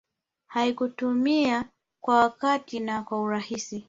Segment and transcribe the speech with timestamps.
[0.47, 1.65] haikutimia
[2.03, 3.79] kwa wakati na kwa urahisi